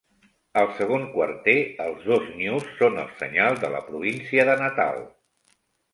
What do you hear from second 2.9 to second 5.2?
el senyal de la província de Natal.